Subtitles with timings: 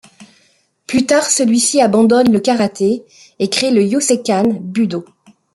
[0.87, 3.03] Plus tard celui-ci abandonne le karaté
[3.37, 5.05] et crée le yoseikan budo.